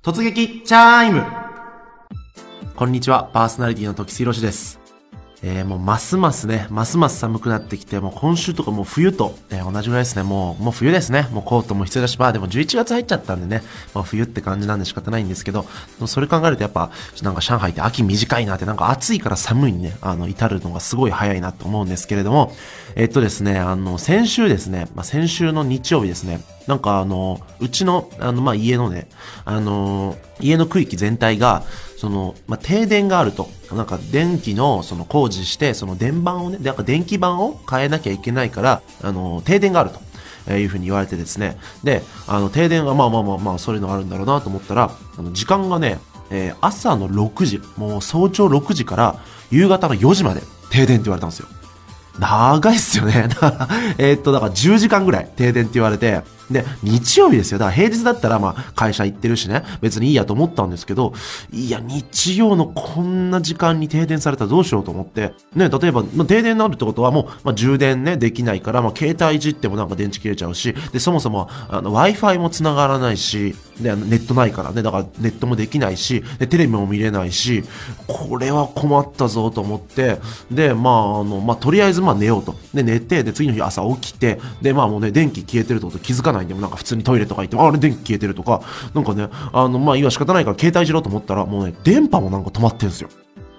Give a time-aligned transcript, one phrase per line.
[0.00, 1.26] 突撃チャイム
[2.76, 4.78] こんにちは、パーソナリティの時津宏です。
[5.42, 10.22] えー、もうますますね、ますます寒くなってきて、もう今週とかもう冬と、えー同じぐらいですね。
[10.22, 11.28] もう、もう冬ですね。
[11.30, 13.62] もうコートも必要だし、まあでも11月入っちゃったんでね、
[13.94, 15.66] まあ冬って感じなんで仕方ないんですけど、
[16.06, 16.90] それ考えるとやっぱ、
[17.22, 22.52] なんか上海って秋短いなって、なんか暑いから寒いにね、あの、至るのがすごい早いなと思うんですけれども、
[22.96, 29.08] えっとですね、あの、先週ですね、まあ先週の日曜日ですね、なんかあの、うちの、あの、まあ家のね、
[29.44, 31.62] あの、家の区域全体が、
[31.98, 33.48] その、まあ、停電があると。
[33.72, 40.00] なんか電気のその工事して、その電板をね、なんか電気板を変えなきゃいけないから、あの、停電があると。
[40.50, 41.58] えいうふうに言われてですね。
[41.84, 45.98] で、あの、停電がまあまあまあまあ、そういうのがあるんだろうなと思ったら、あの、時間がね、
[46.30, 51.48] えー朝の6時、もう早朝6時から夕方の4時まで停電って言われたんですよ。
[52.18, 53.26] 長いっすよね。
[53.28, 53.68] だから、
[53.98, 57.58] えっと、だから10時間ぐらい停電って言われて、で、日曜日ですよ。
[57.58, 61.12] だから平日だったら、まあ、会社行ってるしね、別にいいやと思ったんですけど、
[61.52, 77.64] いや、日曜のこんな時間に停電されたらどうしようと思って、ね、例えば、まあ、停電になるってことはもう、まあ、充電ね、できないから、まあ、携帯いじってもなんか電池切れちゃうし、で、そもそも、あの、Wi-Fi も繋がらないし、で、ネットないからね、だからネットもできないし、で、テレビも見れないし、
[78.06, 80.18] これは困ったぞと思って、
[80.50, 82.56] で、まあ、あの、まあ、とりあえず、まあ、寝ようと。
[82.74, 88.62] で、寝て、で、次の日朝起きて、で、まあ、もうね、電気消えてるってこと気づかない内で、もなんか普通にトイレとか行って、あれ電気消えてるとか、
[88.94, 93.08] なんかね、あの、まあ、今仕方ないから携帯しろと思ったら、もうね、電波もなんか止まってんすよ。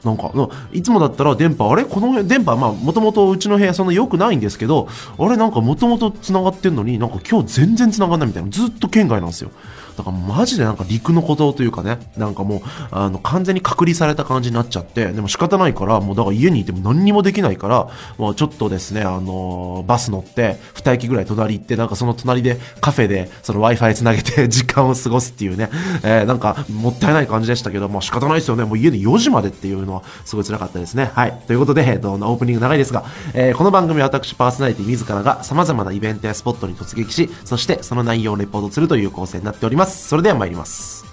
[0.03, 0.31] なんか、
[0.71, 1.83] いつもだったら電波、あれ？
[1.83, 8.49] この電波、まあ、もともとうちの部屋そんな良くないんですけど、あれなんかもともと繋がってんのに、なんか今日全然繋がんないみたいな。
[8.49, 9.51] ずっと圏外なんですよ。
[9.99, 25.69] だからマジでなんか陸の孤島というかね、なんかもう、あの、完全に隔離された感じになっちゃって、でも仕方ないから、もうだから家にいても何にもできないから、もうちょっとですね、あのバス乗って、二駅ぐらい隣行って、なんかその隣でカフェで、その Wi-Fi つなげて 時間を過ごすっていうね、
[26.03, 28.63] えーなんかもったいない感じでしたけど、まあ仕方ないですよね。
[28.63, 31.11] もう家で4時までっていうのはすごい辛かったですね。
[31.13, 31.37] はい。
[31.45, 39.88] ということで、えっと、オープニング長いですが、えーこの番組は私パーソナリティ自らが様々なイベントやスポットに突撃し、そしてその内容をレポートするという構成になっております。
[39.89, 41.05] それでは参ります。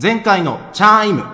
[0.00, 1.24] 前回のチャイム。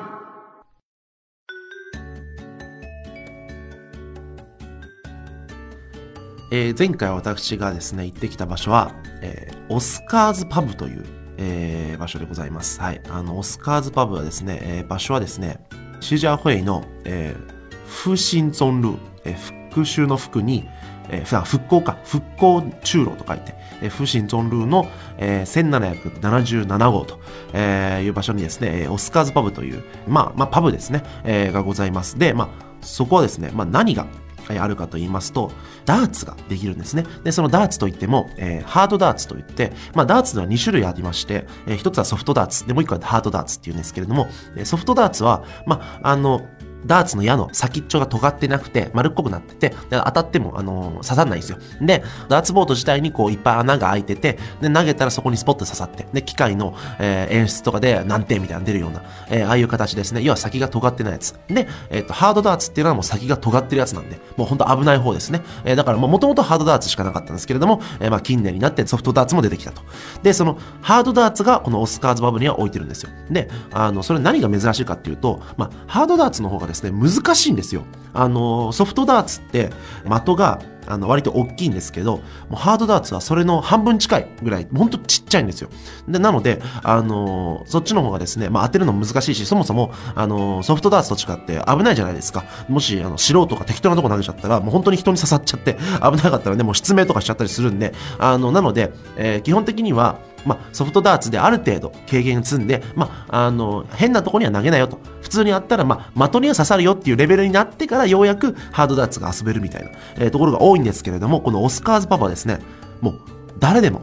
[6.52, 11.04] えー前回私がですね、行ってきた場所は、えーオスカーズパブという、
[11.38, 12.80] えー場所でございます。
[12.80, 13.00] はい。
[13.08, 15.58] あの、オスカーズパブはですね、えー場所はですね、
[16.00, 17.61] シージャーホエイの、えー、
[17.92, 19.36] フシンゾンルー、え
[19.70, 20.66] 復讐の服に、
[21.10, 24.88] えー復興か、復興中路と書いて、えー、フシンゾンルーの、
[25.18, 25.90] えー
[26.62, 27.20] 1777号と、
[27.52, 32.18] えーいう場所にですね、オスカーズパブという、まあ、まあ、パブですね、えーがございます。
[32.18, 32.48] で、まあ、
[32.80, 34.06] そこはですね、まあ、何が、
[34.48, 35.52] あるかと言いますと、
[35.86, 37.04] ダーツができるんですね。
[37.24, 44.28] で、そのダーツといっても、えーハードダーツといって、まあ、ダーツでは2種類ありまして、えー一つはソフトダーツ、で、もう一個はハードダーツっていうんですけれども、
[44.64, 46.42] ソフトダーツは、まあ、あの、
[46.86, 51.58] ダーツの矢の先っちょが尖ってなくて、丸っこくなってて、当たっても、あのー刺さんないんですよ。
[51.80, 60.22] で、ダーツボード自体にこういっぱい穴が開いてて、で、投げたらそこにスポッと刺さって、で、機械の、えー演出とかで何点みたいなの出るような、えーああいう形ですね。
[60.22, 61.34] 要は先が尖ってないやつ。
[61.48, 65.42] で、えっ、と、ハードダーツっていうのはもう先が尖ってるやつなんで、もう本当危ない方ですね。
[65.64, 69.82] えーだからもともとハードダーツしかなかったんですけれども、えーまあ近年になってソフトダーツも出てきたと。
[70.22, 73.10] で、そのハードダーツがこのオスカーズバブには置いてるんですよ。
[73.30, 77.84] で、あの、それ何が珍しいかっていうと、まあ、ハードダーツの方がですね、難しいんですよ。
[78.14, 79.70] あの、ソフトダーツって
[80.04, 82.22] 的があの割と大きいんですけど、も
[82.52, 85.68] うハードダーツはそれの半分近いぐらい、ほんとちっちゃいんですよ。
[86.08, 92.44] で、なので、あのそっちの方がですね、まあ当てるの難しいし、そもそも、あのソフトダーツと違って危ないじゃないですか。
[92.68, 104.98] もし、あの、素人が適当なとこ投げちゃったら、もう本当に人に刺さっちゃって、危なかったらね、もう失明とかしちゃったりするんで、あの、なので、えー基本的には、まあ、ソフトダーツである程度経験積んで、まあ、あの、変なとこには投げなよと。
[105.20, 112.58] 普通にあったら、まあ、的には刺さるよっていうレベルになってから、ようやくハードダーツが遊べるみたいな、えーところが多いんですけれども、このオスカーズパパですね、
[113.00, 113.20] もう、
[113.58, 114.02] 誰でも、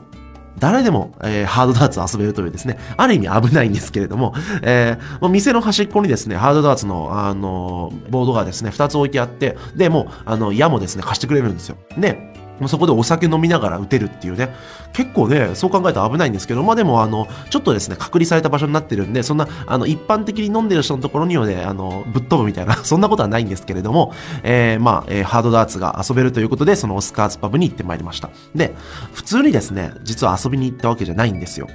[0.57, 11.77] 誰でも、えーハードダーツを遊べるというですね、ある意味危ないんですけれども、えーもう店の端っこにですね、ハードダーツの、あのーボードがですね、2つ置いてあって、で、もう、あの、矢もですね、貸してくれるんですよ。
[11.97, 12.28] で、
[12.67, 14.53] そこでお酒飲みながら打てるっていうね、
[14.93, 24.13] 結構ね、そう考えたら危ないんですけど、まあでも、あの、ちょっとですね、隔離された場所になってるんで、そんな、あの、一般的に飲んでる人のところにはね、あの、ぶっ飛ぶみたいな、 そんなことはないんですけれども、
[24.43, 28.29] えーまあ、えーハードダーツが遊べるということで、そのオスカーズパブに行ってまいりました。
[28.55, 28.73] で、
[29.13, 31.67] 普通にですね、実は遊びに行ったわけじゃないんですよ。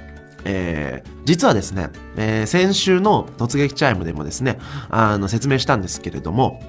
[0.43, 4.59] えー実はですね、えー先週の突撃チャイムでもですね、
[4.89, 6.61] あの、説明したんですけれども、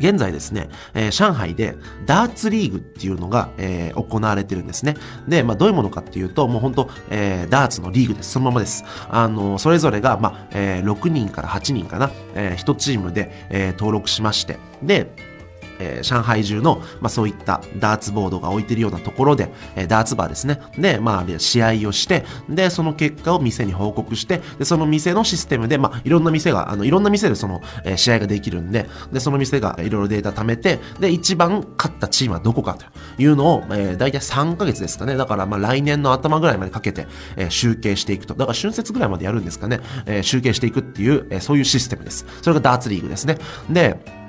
[0.00, 1.76] 現在ですね、えー、上海で
[2.06, 4.96] ダーツリーグっていうのが、えー、行われてるんですね。
[5.28, 8.32] で、まあ、どういうものかっていうと、もう本当、えー、ダーツのリーグです。
[8.32, 8.84] そのままです。
[9.08, 15.33] あの、それぞれが、まあ、えー、6人から8人かな、えー、1チームで、えー、登録しまして、で、
[15.78, 20.60] えー、上海中の、まあ、そういったダーツボードが置いてるようなところで、えー、ダーツバーですね。
[20.78, 32.86] で、まあ、試合をして、で、その結果を店に報告して、で、その店のシステムで、まあ、いろんな店が、あの、いろんな店でその、えー、試合ができるんで、で、その店がいろいろデータ貯めて、で、一番勝ったチームはどこかと
[33.20, 35.16] いうのを、えー、大体3ヶ月ですかね。
[35.16, 37.06] だから、まあ、来年の頭ぐらいまでかけて、
[37.36, 38.34] えー、集計していくと。
[38.34, 39.80] だから、春節ぐらいまでやるんですかね。
[40.06, 42.26] えー、集計していくっていう、えー、そういうシステムです。
[42.42, 43.38] それがダーツリーグですね。
[43.70, 44.23] で、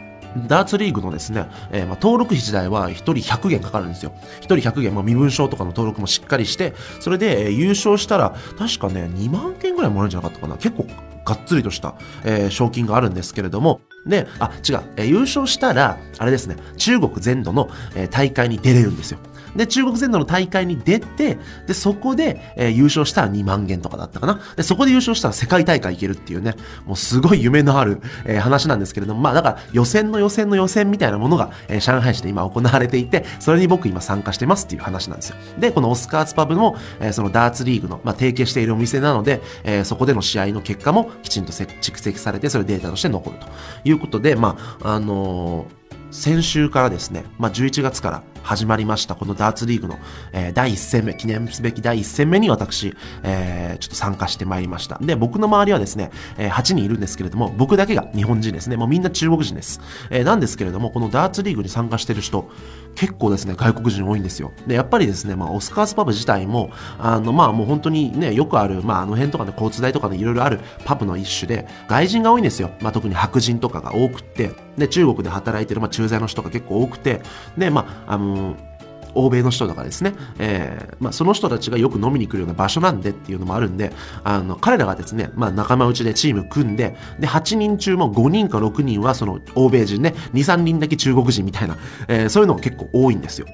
[0.48, 4.12] ダーツリーグのですね、えー、まあ、登録費自体は1人100元かかるんですよ。
[4.42, 10.58] 1人100元、まあ、身分証とかの登録もしっかりして、それで、え、優勝したら、確かね、2万件ぐらいもらえるんじゃなかったかな。
[10.58, 10.86] 結構、
[11.26, 19.20] がっつりとした、えー、賞金があるんですけれども、で、あ、違う、えー、優勝したら、あれですね、中国全土の、えー、大会に出れるんですよ。
[19.56, 24.42] で、中国全土の大会に出て、で、そこで、えー、優勝したら2万元とかだったかな。
[24.56, 26.56] で、そこで優勝したら世界大会行けるっていうね、
[26.86, 35.38] もうすごい夢のある、えー、話なんですけれども、まあだから予選の予選の予選みたいなものが、えー、上海市で今行われていて、それに僕今参加してますっていう話なんですよ。
[35.58, 43.48] で、このオスカーズパブも、えー、そのダーツリーグの、まあ、提携しているお店なので、えー、そこでの試合の結果もきちんと蓄積されて、それデータとして残ると
[43.84, 45.86] いうことで、まあ、あのー
[46.16, 49.98] 先週からですね、まあ、11月から始まりました、このダーツリーグの、
[50.32, 54.98] えー、第1戦目、記念すべき第1戦目に私、えー、ちょっと参加してまいりました。
[55.00, 58.78] で、僕の周りはですね、えー、8人いるんですけれども、僕だけが日本人ですね。
[58.78, 59.82] もうみんな中国人です。
[60.10, 62.50] えー、なんですけれども、このダーツリーグに参加してる人、
[62.96, 64.52] 結構ですね、外国人多いんですよ。
[64.66, 72.72] で、やっぱりですね、まあ、オスカーズパブ自体も、あの、まあ、もう本当にね、よくある、まあ、あの辺とかね、交通台とかね、いろいろあるパブの一種で、外人が多いんですよ。
[72.82, 77.22] まあ、特に白人とかが多くって、で、中国で働いてる、まあ、駐在の人が結構多くて、
[77.58, 78.56] で、まあ、あの
[79.16, 83.92] 欧米の人とかですね、えーまあ、その人たちがよく飲みに来るような場所なんでっていうのもあるんで、
[84.24, 91.78] あの彼らがですね、まあ、仲間内でチーム組んで、で、8人中も5人か6人はその欧米人ね、2、3人だけ中国人みたいな、
[92.08, 93.48] えー、そういうのが結構多いんですよ。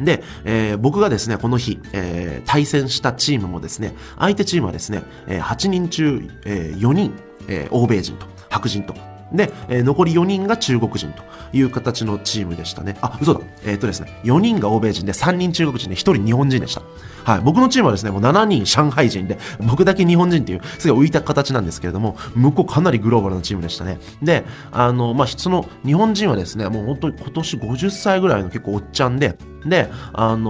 [0.00, 7.14] で、えー、僕がですね、この日、えー、対戦したチームもですね、相手チームはですね、えー、8人中、えー、4人、
[7.48, 8.94] えー、欧米人と、白人と、
[9.32, 12.96] で、えー、残り4人が中国人という形のチームでしたね。
[13.00, 13.40] あ、嘘だ。
[13.64, 16.82] えっ、とですね、4人が欧米人で3人中国人で1人日本人でした。
[17.24, 17.40] はい。
[17.40, 23.98] 僕のチームはですね、もう7人上海人で、僕だけ日本人っていう、すごい浮いた形なんですけれども、向こうかなりグローバルなチームでしたね。
[24.22, 29.36] で、あの、まあ、その日本人はですね、もう本当に今年50歳ぐらいの結構おっちゃんで、
[29.68, 30.42] で、あのー、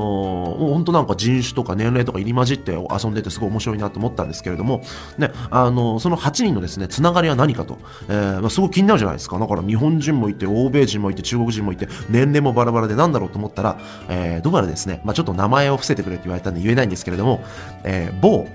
[0.59, 4.83] もう本当なんか人種とか年齢とか入り混じって遊んでてすごい面白いなと思ったんですけれども、
[5.19, 7.79] ね、あのー、その8人のですね、つながりは何かと、
[8.09, 9.39] えー、まあ、すごい気になるじゃないですか。
[9.39, 13.79] だから日本人もいて、欧米人もいて、中国人もいて、年齢もバラバラでなんだろうと思ったら、
[14.09, 17.45] えー、どうやらですね、まあ、ちょっと名前を伏せてくれって言われたんで言えないんですけれども、
[17.85, 18.47] えー、某、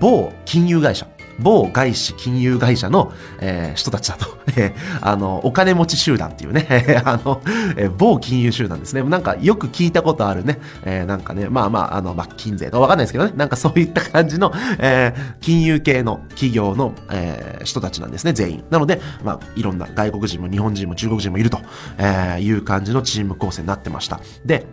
[0.00, 1.06] 某金融会社、
[1.38, 4.26] 某外資金融会社の、えー、人たちだと。
[5.00, 6.66] あの、お金持ち集団っていうね、
[7.04, 7.40] あの、
[7.76, 9.02] えー、某金融集団ですね。
[9.02, 18.64] なんかよく聞いたことあるね、えー、なんかね、まあまあ、あの、まあ、金税とかわかんないですけどね、なんかそういった感じの、えー、金融系の企業の、えー、人たちなんですね、全員。
[18.70, 21.58] なので、まあ、いろんな外国人も日本人も中国人もいると、
[21.98, 24.20] えー、いう感じのチーム構成になってました。
[24.44, 24.66] で、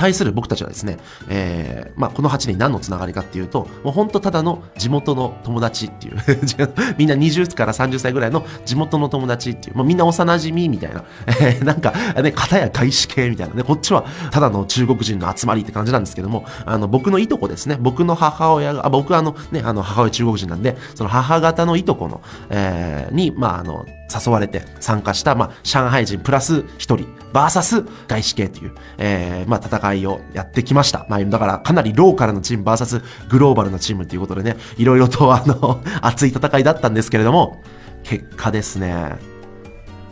[0.00, 0.96] 対する僕たちはですね、
[1.28, 6.16] えー、まあ、この8人何のつながりかっていうと、もうほんとただの地元の友達っていう
[6.96, 11.92] みんな20から30歳ぐらいの地元の友達っていう、もうみんな幼馴染みたいな、えー、なんか、
[12.22, 31.06] ね、片や外資系みたいなね、こっちはただの中国人の集まりって感じなんですけども、あの、僕のいとこですね、僕の母親が、あ僕はあのね、あの、母親中国人なんで、その母方のいとこの、えー、に、まあ、あの、誘われて参加した、まあ、上海人プラス1人、バーサス外資系という、えー、まあ、戦いをやってきました。
[31.08, 37.62] まあ、だから、かなりローカルのチーム VS グローバルなチームということでね、いろいろと、あの、 熱い戦いだったんですけれども、
[38.02, 39.16] 結果ですね、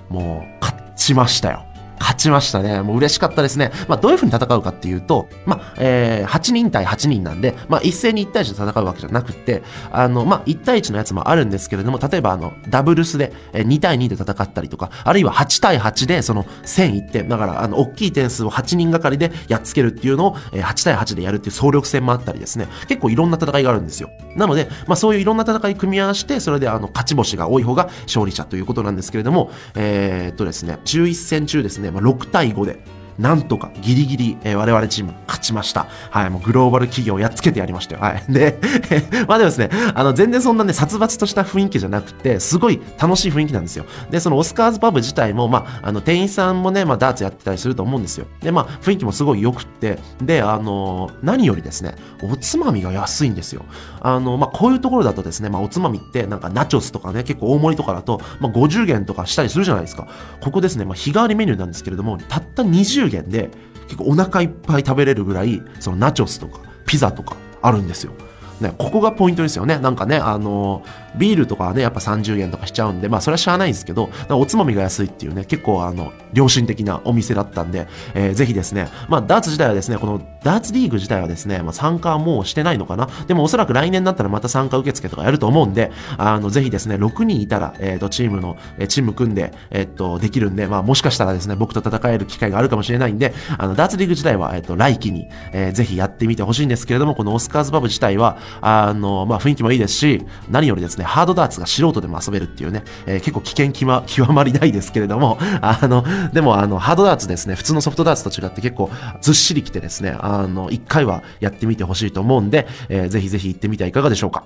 [0.08, 1.67] もう、勝ちましたよ。
[1.98, 2.82] 勝ちましたね。
[2.82, 3.72] もう嬉しかったですね。
[3.88, 24.10] まあ、どういう風に戦うかっていうと、まあ、えー、8人対8人なんで、まあ、一斉に1対1で戦うわけじゃなくて、あの、まあ、1対1のやつもあるんですけれども、例えば、あの、ダブルスで2対2で戦ったりとか、あるいは8対8で、その、1000いって、だから、あの、大きい点数を8人がかりでやっつけるっていうのを、8対8でやるっていう総力戦もあったりですね、結構いろんな戦いがあるんですよ。
[24.36, 32.78] なので、まあ、そういういろんな戦い組み合わせて、それで、あの、勝ち星が多い方が勝利者ということなんですけれども、えー、っとですね、11戦中ですね、まあ、6対5で。
[33.18, 35.88] なんとかギリギリ、えー、我々チーム勝ちました。
[36.10, 38.00] はい、もうグローバル企業をやっつけてやりましたよ。
[38.00, 38.24] はい。
[38.28, 38.58] で、
[39.26, 43.84] まあでもですね、あの、全然そんなね、殺伐とした雰囲気じゃなくて、すごい楽しい雰囲気なんですよ。
[44.10, 48.26] で、そのオスカーズパブ自体も、まあ、あの、店員さんもね、まあ、ダーツやってたりすると思うんですよ。
[48.40, 53.64] で、まあ、雰囲気もすごい良くって、で、あの、何よりですね、おつまみが安いんですよ。
[54.00, 60.06] あの、まあ、こういうところだとですね、まあ、おつまみって、なんかナチョスとかね、結構大盛りとかだと、まあ、50元とかしたりするじゃないですか。
[60.40, 63.50] ここですね、まあ、日替わりメニューなんですけれども、たった20元で、
[63.86, 68.12] 結構お腹いっぱい食べれるぐらい、そのナチョスとか、ピザとかあるんですよ。
[68.60, 69.78] ね、ここがポイントですよね。
[69.78, 70.82] なんかね、あの
[71.16, 83.10] ビールとかはね、やっぱ30円とかしちゃうんで、まあそれはしゃあないんですけど、おつまみが安いっていうね、結構あの、良心的なお店だったんで、えー、ぜひですね、まあダーツ自体はですね、このダーツリーグ自体はですね、まあ参加はもうしてないのかな。
[83.26, 108.90] でもおそらく来年になったらまた参加受付とかやると思うんで、あの、ぜひですね、6人いたら、えっ、ー、と、チームの、えー、チーム組んで、えっ、ー、と、できるんで、まあもしかしたらですね、僕と戦える機会があるかもしれないんで、あの、ダーツリーグ自体は、えっ、と、来季に、えー、ぜひやってみてほしいんですけれども、このオスカーズバブ自体は、あの、まあ、雰囲気もいいですし、何よりですね、ハードダーツが素人でも遊べるっていうね、え、結構危険極ま極まりないですけれども、あの、でもあの、ハードダーツですね、普通のソフトダーツと違って結構
[109.20, 114.44] ずっしりきてですね、あの、一回はやってみてほしいと思うんで、えー、ぜひぜひ行ってみてはいかがでしょうか。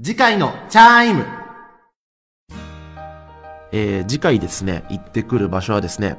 [0.00, 1.24] 次回のチャイム
[3.72, 6.16] えー、次回ですね、行ってくる場所はですね、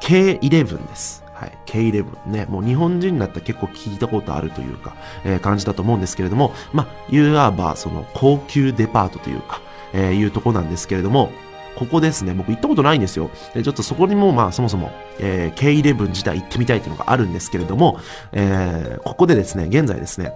[0.00, 1.24] K11 です。
[1.34, 9.60] はい、K11 ね、もう日本人だったら結構聞いたことあるというか、えー、感じだと思うんですけれども、まあ、いわばその高級デパートというか、
[9.92, 11.30] えー、いうとこなんですけれども、
[11.76, 13.30] ここですね、僕行ったことないんですよ。
[13.54, 17.98] でちょっとそこにもまあそもそも、えー、K11 自体行ってみたいっていうのがあるんですけれども、
[18.32, 20.32] えー、ここでですね、現在ですね、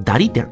[0.00, 0.50] ダリ店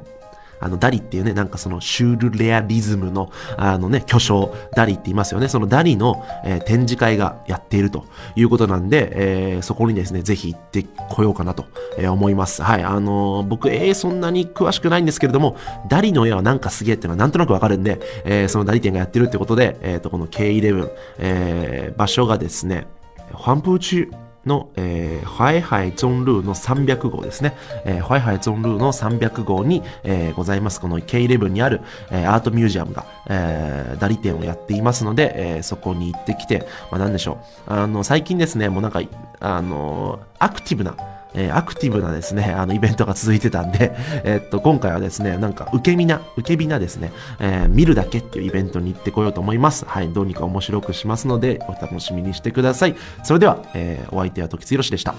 [0.61, 5.49] あの、ダリっていうね、なんかそのシュールレアリズムの、あのね、巨匠、ダリって言いますよね。
[5.49, 8.05] そのダリの、えー、展示会がやっていると
[8.37, 12.63] いうことなんで、えー、そこにですね、ぜひ行ってこようかなと、えー、思います。
[12.63, 12.85] はい。
[12.85, 15.57] あの僕、絵そんなに詳しくないんですけれども、
[15.89, 22.87] ダリの絵はなんかすげえっていうのはなんとなくわかるんで、えー、そのダリ展がやってるってことで、えっ、と、この K11、えー、場所がですね、
[23.31, 27.55] 黄浦区の、えー、淮海中路の300号ですね。
[27.85, 37.39] えー、ハイハイゾンルーの300号に、えー、ございます、この K11 にある、えー、アートミュージアムが、えー、ダリ展をやっていますので、えー、そこに行ってきて、まあ、なんでしょ
[37.69, 37.73] う。
[37.73, 39.01] あの、最近ですね、もうなんか、
[39.41, 40.97] あのアクティブな、
[41.35, 43.95] えー、アクティブなですね、あの、イベントが続いてたんで、
[44.25, 49.85] えー、っと、今回はですね、なんか、受け身な、受け身なですね、えー、見るだけっていうイベントに行ってこようと思います。
[49.87, 52.97] はい、どうにか面白くしますので、お楽しみにしてください。
[53.23, 55.15] それでは、えー、お相手は時津博でした。